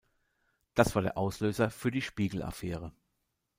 Das 0.73 0.95
war 0.95 1.03
der 1.03 1.15
Auslöser 1.15 1.69
für 1.69 1.91
die 1.91 2.01
Spiegel-Affäre. 2.01 2.91